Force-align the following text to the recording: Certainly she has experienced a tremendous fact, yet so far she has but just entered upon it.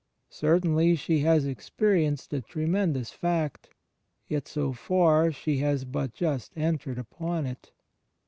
Certainly 0.31 0.95
she 0.95 1.19
has 1.19 1.45
experienced 1.45 2.33
a 2.33 2.41
tremendous 2.41 3.11
fact, 3.11 3.69
yet 4.27 4.47
so 4.47 4.73
far 4.73 5.31
she 5.31 5.57
has 5.59 5.85
but 5.85 6.11
just 6.11 6.57
entered 6.57 6.97
upon 6.97 7.45
it. 7.45 7.69